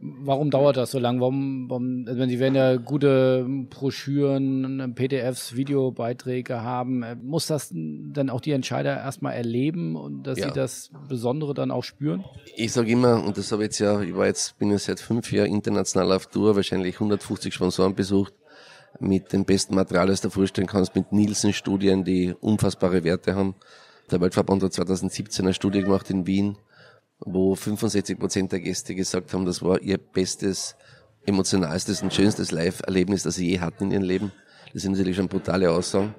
[0.02, 1.20] Warum dauert das so lange?
[1.20, 7.70] Warum, warum also wenn Sie werden ja gute Broschüren, PDFs, Videobeiträge haben, äh, muss das
[7.70, 10.48] dann auch die Entscheider erstmal erleben und dass ja.
[10.48, 12.24] sie das Besondere dann auch spüren?
[12.56, 15.00] Ich sage immer, und das habe ich jetzt ja, ich war jetzt, bin jetzt seit
[15.00, 18.32] fünf Jahren international auf Tour, wahrscheinlich 150 Sponsoren besucht,
[19.00, 23.54] mit dem besten Material, das du vorstellen kannst, mit Nielsen-Studien, die unfassbare Werte haben.
[24.10, 26.56] Der Weltverband hat 2017 eine Studie gemacht in Wien,
[27.20, 30.74] wo 65 Prozent der Gäste gesagt haben, das war ihr bestes,
[31.26, 34.32] emotionalstes und schönstes Live-Erlebnis, das sie je hatten in ihrem Leben.
[34.72, 36.14] Das sind natürlich schon brutale Aussagen.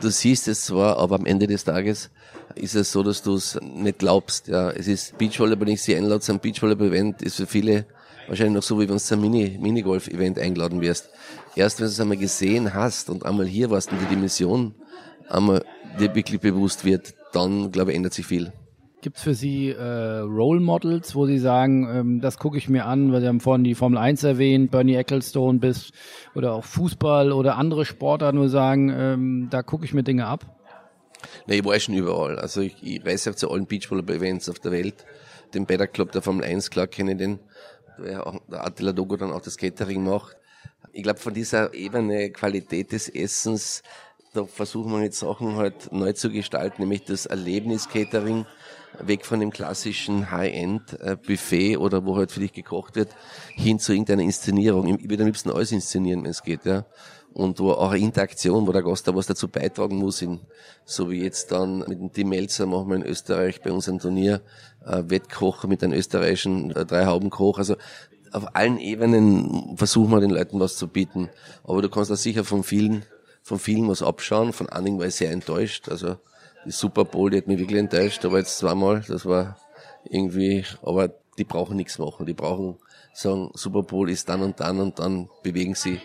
[0.00, 2.10] du siehst es zwar, aber am Ende des Tages
[2.56, 4.48] ist es so, dass du es nicht glaubst.
[4.48, 7.86] Ja, es ist Beachvolleyball, wenn ich sie einlade zum Beachvolleyball-Event, ist für viele
[8.26, 11.10] wahrscheinlich noch so, wie wenn du zum Mini, Minigolf-Event eingeladen wirst.
[11.54, 14.74] Erst wenn du es einmal gesehen hast und einmal hier warst und die Dimension
[15.28, 15.64] einmal
[15.98, 18.52] dir wirklich bewusst wird, dann, glaube ich, ändert sich viel.
[19.02, 22.84] Gibt es für Sie äh, Role Models, wo Sie sagen, ähm, das gucke ich mir
[22.84, 25.92] an, weil Sie haben vorhin die Formel 1 erwähnt, Bernie Ecclestone bis
[26.34, 30.44] oder auch Fußball oder andere Sportler nur sagen, ähm, da gucke ich mir Dinge ab?
[31.46, 32.38] Na, ich war schon überall.
[32.38, 35.06] Also ich, ich reise auch zu allen Beachvolleyball-Events auf der Welt.
[35.54, 37.38] Den Better Club der Formel 1, klar kenne ich den,
[37.98, 40.36] der Attila Dogo dann auch das Catering macht.
[40.92, 43.82] Ich glaube, von dieser Ebene Qualität des Essens,
[44.32, 48.46] da versuchen wir jetzt Sachen halt neu zu gestalten, nämlich das Erlebnis-Catering,
[48.98, 53.10] weg von dem klassischen High-End-Buffet oder wo halt für dich gekocht wird,
[53.54, 54.98] hin zu irgendeiner Inszenierung.
[54.98, 56.86] Ich würde am liebsten alles inszenieren, wenn es geht, ja.
[57.32, 60.40] Und wo auch eine Interaktion, wo der Gast da was dazu beitragen muss, in,
[60.84, 64.00] so wie jetzt dann mit dem Team Melzer machen wir in Österreich bei uns ein
[64.00, 64.42] Turnier,
[64.84, 67.58] äh, Wettkocher mit einem österreichischen äh, Drei-Hauben-Koch.
[67.58, 67.76] Also
[68.32, 71.30] auf allen Ebenen versuchen wir den Leuten was zu bieten.
[71.62, 73.04] Aber du kannst da sicher von vielen,
[73.50, 74.52] von vielen was abschauen.
[74.52, 75.88] Von einigen war ich sehr enttäuscht.
[75.88, 76.18] Also
[76.64, 79.56] die Super Bowl, die hat mich wirklich enttäuscht, aber jetzt zweimal, das war
[80.08, 82.26] irgendwie, aber die brauchen nichts machen.
[82.26, 82.76] Die brauchen
[83.12, 85.98] sagen, Super Bowl ist dann und dann und dann bewegen sie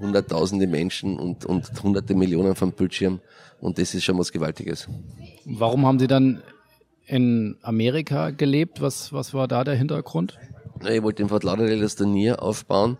[0.00, 3.20] hunderttausende Menschen und, und hunderte Millionen vom Bildschirm
[3.60, 4.88] und das ist schon was Gewaltiges.
[5.44, 6.42] Warum haben Sie dann
[7.04, 8.80] in Amerika gelebt?
[8.80, 10.38] Was, was war da der Hintergrund?
[10.88, 12.96] Ich wollte in Fort Lauderdale das Turnier aufbauen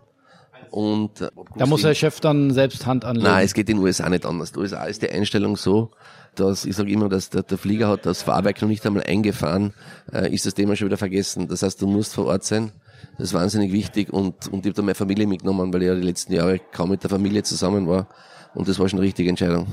[0.70, 3.26] und äh, da muss der Chef dann selbst Hand anlegen.
[3.26, 4.50] Nein, es geht in den USA nicht anders.
[4.50, 5.90] In den USA ist die Einstellung so,
[6.34, 9.72] dass ich sage immer, dass der, der, Flieger hat das Fahrwerk noch nicht einmal eingefahren,
[10.12, 11.48] äh, ist das Thema schon wieder vergessen.
[11.48, 12.72] Das heißt, du musst vor Ort sein.
[13.18, 15.94] Das ist wahnsinnig wichtig und, und ich habe da meine Familie mitgenommen, weil ich ja
[15.94, 18.08] die letzten Jahre kaum mit der Familie zusammen war
[18.54, 19.66] und das war schon eine richtige Entscheidung.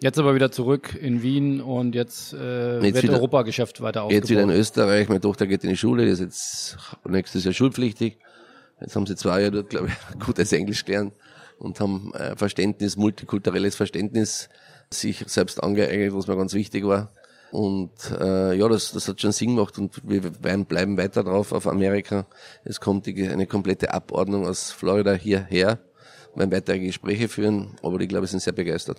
[0.00, 4.22] Jetzt aber wieder zurück in Wien und jetzt, äh, jetzt wird Europageschäft weiter aufgebaut.
[4.22, 6.76] Jetzt wieder in Österreich, meine Tochter geht in die Schule, die ist jetzt
[7.08, 8.18] nächstes Jahr schulpflichtig.
[8.84, 11.14] Jetzt haben sie zwei Jahre dort, glaube ich, gutes Englisch gelernt
[11.58, 14.50] und haben äh, Verständnis, multikulturelles Verständnis
[14.90, 17.10] sich selbst angeeignet, was mir ganz wichtig war.
[17.50, 21.66] Und äh, ja, das, das hat schon Sinn gemacht und wir bleiben weiter drauf auf
[21.66, 22.26] Amerika.
[22.64, 25.78] Es kommt die, eine komplette Abordnung aus Florida hierher,
[26.34, 28.98] wir werden weitere Gespräche führen, aber ich glaube, wir sind sehr begeistert.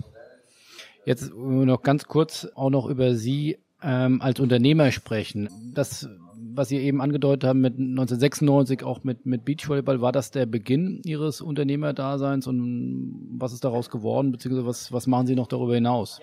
[1.05, 5.49] Jetzt noch ganz kurz auch noch über Sie ähm, als Unternehmer sprechen.
[5.75, 6.07] Das
[6.55, 11.01] was Sie eben angedeutet haben mit 1996 auch mit, mit Beachvolleyball, war das der Beginn
[11.03, 16.19] Ihres Unternehmerdaseins und was ist daraus geworden, beziehungsweise was, was machen Sie noch darüber hinaus?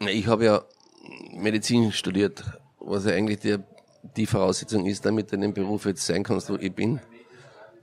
[0.00, 0.62] Ich habe ja
[1.34, 2.44] Medizin studiert,
[2.78, 3.56] was ja eigentlich die,
[4.16, 7.00] die Voraussetzung ist, damit du in dem Beruf jetzt sein kannst, wo ich bin.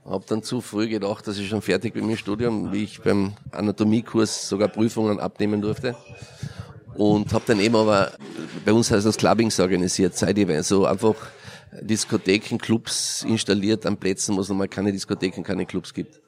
[0.04, 3.00] Habe dann zu früh gedacht, dass ich schon fertig bin mit dem Studium, wie ich
[3.02, 5.94] beim Anatomiekurs sogar Prüfungen abnehmen durfte.
[6.94, 8.12] Und habe dann eben aber,
[8.64, 11.14] bei uns heißt das Clubbings organisiert, ich so einfach
[11.80, 16.20] Diskotheken, Clubs installiert an Plätzen, wo es normal keine Diskotheken, keine Clubs gibt.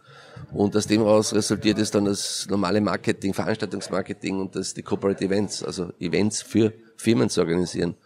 [0.53, 5.25] Und aus dem heraus resultiert es dann das normale Marketing, Veranstaltungsmarketing und das die Corporate
[5.25, 7.97] Events, also Events für Firmen zu organisieren.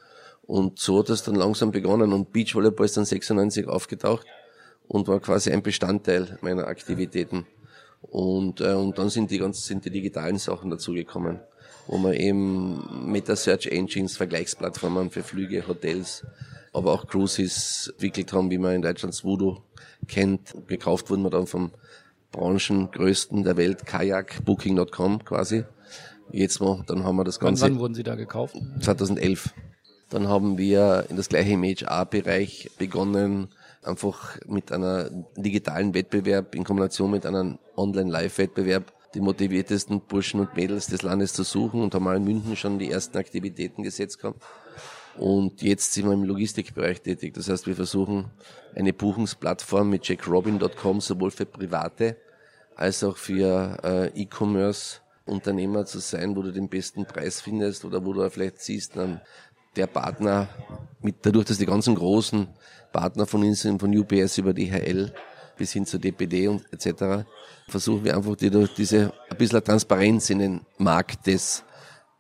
[0.42, 4.26] Und so hat es dann langsam begonnen und Beachvolleyball ist dann 96 aufgetaucht
[4.86, 7.46] und war quasi ein Bestandteil meiner Aktivitäten.
[8.02, 11.40] Und, äh, und dann sind die ganzen sind die digitalen Sachen dazugekommen,
[11.88, 16.24] wo man eben Meta Search Engines, Vergleichsplattformen für Flüge, Hotels,
[16.76, 19.62] aber auch Cruises entwickelt haben, wie man in Deutschland Swoodoo
[20.06, 20.54] kennt.
[20.66, 21.72] Gekauft wurden wir dann vom
[22.32, 25.64] Branchengrößten der Welt, Kajak, Booking.com quasi.
[26.32, 27.62] Jetzt mal, dann haben wir das Ganze.
[27.62, 28.56] Wann, wann wurden Sie da gekauft?
[28.80, 29.54] 2011.
[30.10, 33.48] Dann haben wir in das gleiche im HR-Bereich begonnen,
[33.82, 40.88] einfach mit einer digitalen Wettbewerb in Kombination mit einem Online-Live-Wettbewerb die motiviertesten Burschen und Mädels
[40.88, 44.42] des Landes zu suchen und haben mal in München schon die ersten Aktivitäten gesetzt gehabt.
[45.18, 47.34] Und jetzt sind wir im Logistikbereich tätig.
[47.34, 48.30] Das heißt, wir versuchen
[48.74, 52.16] eine Buchungsplattform mit jackrobin.com sowohl für Private
[52.74, 58.04] als auch für äh, E-Commerce Unternehmer zu sein, wo du den besten Preis findest oder
[58.04, 59.20] wo du vielleicht siehst, dann
[59.74, 60.48] der Partner
[61.00, 62.48] mit dadurch, dass die ganzen großen
[62.92, 65.12] Partner von uns sind, von UPS über DHL
[65.56, 67.26] bis hin zu DPD und etc.,
[67.68, 71.64] versuchen wir einfach die diese ein bisschen Transparenz in den Markt des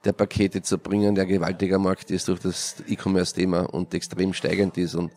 [0.06, 4.94] der Pakete zu bringen, der gewaltiger Markt ist durch das E-Commerce-Thema und extrem steigend ist.
[4.94, 5.12] Und,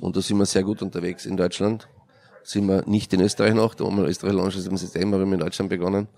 [0.00, 1.88] und da sind wir sehr gut unterwegs in Deutschland.
[2.44, 5.34] Sind wir nicht in Österreich noch, da haben wir Österreich launch im September, haben wir
[5.34, 6.08] in Deutschland begonnen.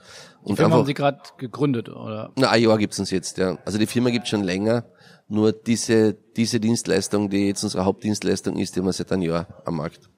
[0.43, 2.31] Und die Firma einfach, haben Sie gerade gegründet, oder?
[2.37, 3.59] Na, ein Jahr gibt's uns jetzt, ja.
[3.65, 4.85] Also die Firma gibt's schon länger,
[5.27, 9.49] nur diese, diese Dienstleistung, die jetzt unsere Hauptdienstleistung ist, die haben wir seit einem Jahr
[9.65, 10.09] am Markt.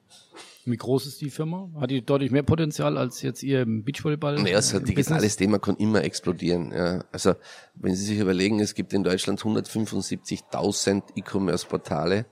[0.65, 1.69] Wie groß ist die Firma?
[1.79, 4.41] Hat die deutlich mehr Potenzial als jetzt ihr Beachvolleyball?
[4.41, 6.71] Naja, so ein digitales Thema kann immer explodieren.
[6.71, 7.03] Ja.
[7.11, 7.35] Also
[7.75, 12.25] wenn Sie sich überlegen, es gibt in Deutschland 175.000 E-Commerce-Portale,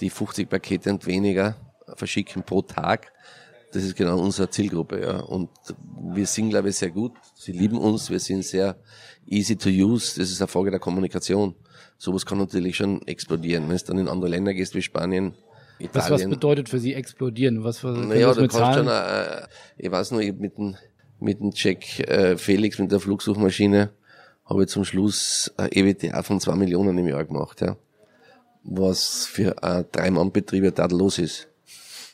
[0.00, 1.56] die 50 Pakete und weniger
[1.96, 3.12] verschicken pro Tag.
[3.72, 5.00] Das ist genau unsere Zielgruppe.
[5.00, 5.20] Ja.
[5.20, 5.50] Und
[6.12, 7.12] wir sind, glaube ich, sehr gut.
[7.34, 8.08] Sie lieben uns.
[8.08, 8.76] Wir sind sehr
[9.26, 10.18] easy to use.
[10.18, 11.54] Das ist eine Frage der Kommunikation.
[11.98, 13.68] Sowas kann natürlich schon explodieren.
[13.68, 15.34] Wenn es dann in andere Länder gehst wie Spanien,
[15.78, 15.90] Italien.
[15.92, 17.64] Was, was bedeutet für Sie explodieren?
[17.64, 20.76] Was, was naja, du kannst schon, äh, ich weiß noch, ich mit dem,
[21.20, 23.90] mit dem Jack äh, Felix, mit der Flugsuchmaschine,
[24.44, 27.76] habe ich zum Schluss ein EWTA von zwei Millionen im Jahr gemacht, ja.
[28.62, 31.48] Was für ein Drei-Mann-Betrieb ja los ist.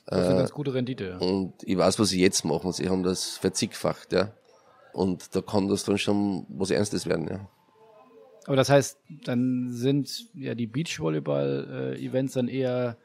[0.07, 1.19] Das ist eine ganz gute Rendite, ja.
[1.19, 2.73] Und ich weiß, was sie jetzt machen.
[2.73, 4.33] Sie haben das verzigfacht, ja.
[4.93, 7.49] Und da kann das dann schon was Ernstes werden, ja.
[8.47, 12.97] Aber das heißt, dann sind ja die Beachvolleyball-Events dann eher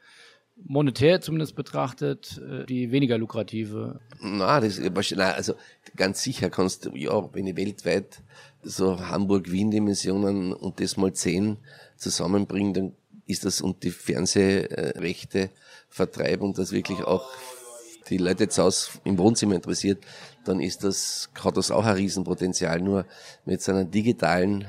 [0.56, 4.00] monetär zumindest betrachtet äh, die weniger lukrative?
[4.20, 4.80] Na, das
[5.14, 5.54] na, also
[5.94, 8.22] ganz sicher kannst du, ja, wenn ich weltweit
[8.62, 11.58] so Hamburg-Wien-Dimensionen und das mal zehn
[11.96, 12.92] zusammenbringe, dann
[13.26, 15.50] ist das und die Fernsehrechte
[15.88, 17.28] vertreiben und das wirklich auch
[18.08, 20.04] die Leute jetzt aus im Wohnzimmer interessiert,
[20.44, 22.80] dann ist das, hat das auch ein Riesenpotenzial.
[22.80, 23.04] Nur
[23.44, 24.64] mit so einer digitalen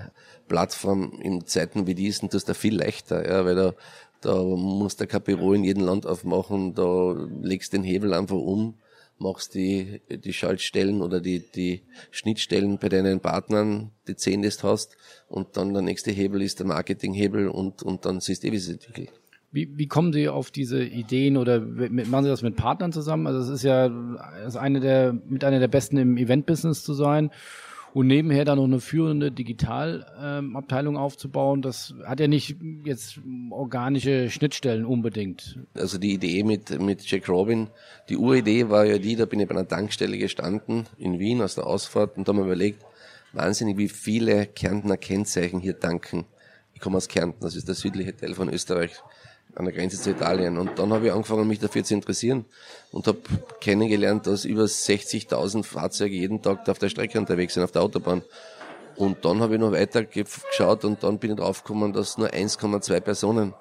[0.48, 3.74] Plattform in Zeiten wie diesen, das ist da viel leichter, ja, weil da
[4.22, 8.76] da musst du kein Büro in jedem Land aufmachen, da legst den Hebel einfach um,
[9.20, 14.98] machst die, die Schaltstellen oder die, die Schnittstellen bei deinen Partnern, die zehn das hast,
[15.28, 18.58] und dann der nächste Hebel ist der Marketinghebel und, und dann siehst du, eh, wie
[18.58, 19.12] es entwickelt.
[19.52, 23.28] Wie, wie kommen Sie auf diese Ideen oder machen Sie das mit Partnern zusammen?
[23.28, 26.94] Also es ist ja das ist eine der, mit einer der besten im Event-Business zu
[26.94, 27.32] sein
[27.94, 33.20] und nebenher dann noch eine führende Digitalabteilung ähm, aufzubauen, das hat ja nicht jetzt
[33.50, 35.60] organische Schnittstellen unbedingt.
[35.74, 37.70] Also die Idee mit, mit Jack Robin,
[38.10, 41.56] die Uridee war ja die, da bin ich bei einer Tankstelle gestanden in Wien aus
[41.56, 42.86] der Ausfahrt und da haben wir überlegt,
[43.34, 46.26] wahnsinnig, wie viele Kärntner Kennzeichen hier tanken.
[46.74, 48.92] Ich komme aus Kärnten, das ist der südliche Teil von Österreich
[49.58, 50.58] an der Grenze zu Italien.
[50.58, 52.46] Und dann habe ich angefangen, mich dafür zu interessieren
[52.92, 53.20] und habe
[53.60, 58.22] kennengelernt, dass über 60.000 Fahrzeuge jeden Tag auf der Strecke unterwegs sind, auf der Autobahn.
[58.96, 63.00] Und dann habe ich noch weiter geschaut und dann bin ich draufgekommen, dass nur 1,2
[63.00, 63.54] Personen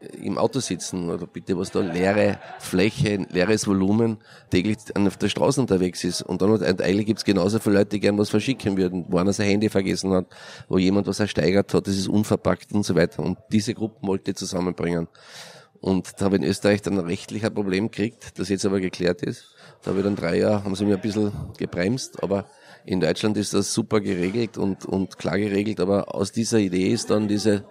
[0.00, 4.18] im Auto sitzen oder bitte was da leere Fläche, leeres Volumen
[4.50, 6.22] täglich auf der Straße unterwegs ist.
[6.22, 9.48] Und dann eigentlich gibt's genauso viele Leute, die gern was verschicken würden, wo einer sein
[9.48, 10.26] Handy vergessen hat,
[10.68, 13.22] wo jemand was ersteigert hat, das ist unverpackt und so weiter.
[13.22, 15.08] Und diese Gruppen wollte zusammenbringen.
[15.80, 19.22] Und da habe ich in Österreich dann rechtlich ein Problem gekriegt, das jetzt aber geklärt
[19.22, 19.54] ist.
[19.82, 22.46] Da habe ich dann drei Jahre, haben sie mir ein bisschen gebremst, aber
[22.84, 27.10] in Deutschland ist das super geregelt und, und klar geregelt, aber aus dieser Idee ist
[27.10, 27.64] dann diese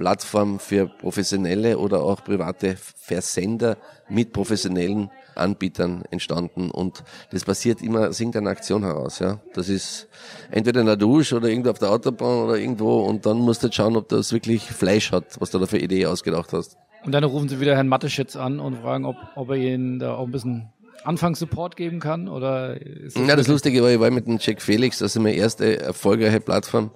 [0.00, 3.76] Plattform für professionelle oder auch private Versender
[4.08, 9.40] mit professionellen Anbietern entstanden und das passiert immer aus irgendeiner Aktion heraus, ja.
[9.52, 10.08] Das ist
[10.50, 13.64] entweder in der Dusche oder irgendwo auf der Autobahn oder irgendwo und dann musst du
[13.64, 16.78] halt schauen, ob das wirklich Fleisch hat, was du da für Idee ausgedacht hast.
[17.04, 20.14] Und dann rufen sie wieder Herrn Matteschitz an und fragen, ob, ob er ihnen da
[20.14, 20.72] auch ein bisschen
[21.04, 24.62] Anfangssupport geben kann oder ist das Ja, das Lustige war, ich war mit dem Jack
[24.62, 26.90] Felix, das ist meine erste erfolgreiche Plattform,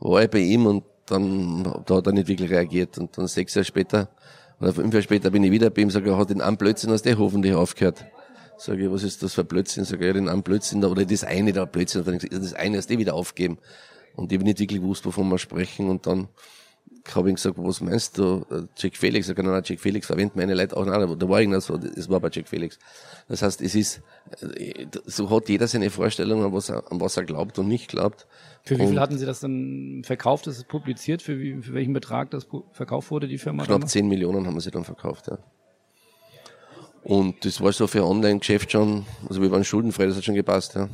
[0.00, 2.98] war ich bei ihm und dann da hat er nicht wirklich reagiert.
[2.98, 4.08] Und dann sechs Jahre später
[4.60, 6.90] oder fünf Jahre später bin ich wieder bei ihm, sage er hat den einen Blödsinn
[6.90, 8.06] aus der hoffentlich aufgehört.
[8.58, 9.84] Sage ich, was ist das für ein Blödsinn?
[9.84, 12.98] Sage ich, ja, den einen Blödsinn oder das eine da Blödsinn, das eine hast du
[12.98, 13.58] wieder aufgeben.
[14.14, 15.90] Und ich habe nicht wirklich gewusst, wovon wir sprechen.
[15.90, 16.28] Und dann
[17.14, 18.44] habe ich gesagt, was meinst du?
[18.76, 21.22] Jack Felix, ich sage, nein, Jack Felix verwendet meine Leute auch nicht.
[21.22, 22.78] Da war irgendwas, es war bei Jack Felix.
[23.28, 24.02] Das heißt, es ist,
[25.04, 28.26] so hat jeder seine Vorstellung, an was er, an was er glaubt und nicht glaubt.
[28.64, 30.46] Für wie viel hatten Sie das dann verkauft?
[30.46, 31.22] Das ist publiziert?
[31.22, 33.64] Für, wie, für welchen Betrag das verkauft wurde, die Firma?
[33.64, 35.38] Knapp 10 Millionen haben wir sie dann verkauft, ja.
[37.04, 40.74] Und das war so für Online-Geschäft schon, also wir waren schuldenfrei, das hat schon gepasst,
[40.74, 40.88] ja.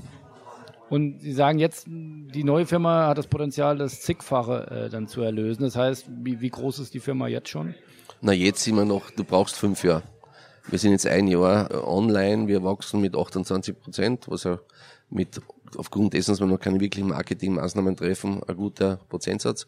[0.93, 5.23] Und Sie sagen jetzt, die neue Firma hat das Potenzial, das zigfache äh, dann zu
[5.23, 5.63] erlösen.
[5.63, 7.75] Das heißt, wie, wie groß ist die Firma jetzt schon?
[8.21, 10.03] Na, jetzt sind wir noch, du brauchst fünf Jahre.
[10.69, 14.59] Wir sind jetzt ein Jahr äh, online, wir wachsen mit 28 Prozent, was ja
[15.09, 15.41] mit,
[15.79, 19.67] aufgrund dessen, dass wir noch keine wirklichen Marketingmaßnahmen treffen, ein guter Prozentsatz.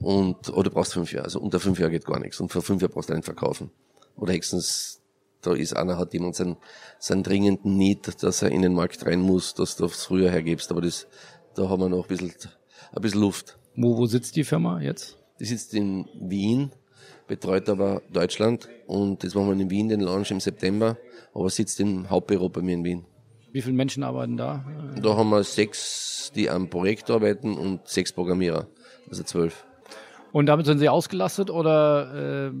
[0.00, 2.40] Und, oder du brauchst fünf Jahre, also unter fünf Jahre geht gar nichts.
[2.40, 3.70] Und vor fünf Jahren brauchst du nicht verkaufen.
[4.16, 4.97] Oder höchstens
[5.42, 6.56] da ist einer, hat jemand seinen,
[6.98, 10.70] seinen dringenden Need, dass er in den Markt rein muss, dass du es früher hergibst.
[10.70, 11.06] Aber das,
[11.54, 12.32] da haben wir noch ein bisschen,
[12.92, 13.58] ein bisschen Luft.
[13.76, 15.16] Wo, wo sitzt die Firma jetzt?
[15.38, 16.72] Die sitzt in Wien,
[17.28, 20.96] betreut aber Deutschland und das machen wir in Wien, den Launch im September,
[21.32, 23.04] aber sitzt im Hauptbüro bei mir in Wien.
[23.52, 24.64] Wie viele Menschen arbeiten da?
[25.00, 28.66] Da haben wir sechs, die am Projekt arbeiten und sechs Programmierer,
[29.08, 29.64] also zwölf.
[30.32, 32.52] Und damit sind Sie ausgelastet oder äh,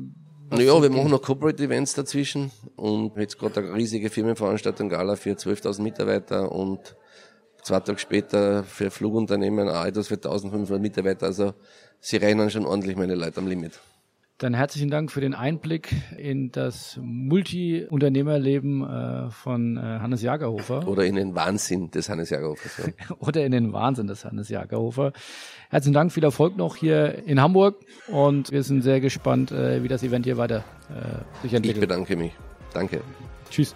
[0.50, 5.32] Naja, wir machen noch Corporate Events dazwischen und jetzt gerade eine riesige Firmenveranstaltung Gala für
[5.32, 6.96] 12.000 Mitarbeiter und
[7.62, 11.26] zwei Tage später für Flugunternehmen auch etwas für 1.500 Mitarbeiter.
[11.26, 11.54] Also
[12.00, 13.78] sie rennen schon ordentlich meine Leute am Limit.
[14.38, 20.86] Dann herzlichen Dank für den Einblick in das Multi-Unternehmerleben äh, von äh, Hannes Jagerhofer.
[20.86, 22.86] Oder in den Wahnsinn des Hannes Jagerhofers.
[22.86, 23.16] Ja.
[23.18, 25.12] Oder in den Wahnsinn des Hannes Jagerhofer.
[25.70, 29.88] Herzlichen Dank, viel Erfolg noch hier in Hamburg und wir sind sehr gespannt, äh, wie
[29.88, 30.64] das Event hier weiter
[31.42, 31.82] sich entwickelt.
[31.82, 32.32] Ich bedanke mich.
[32.72, 33.02] Danke.
[33.50, 33.74] Tschüss.